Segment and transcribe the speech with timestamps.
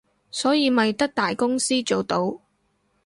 [0.31, 2.39] 所以咪得大公司做到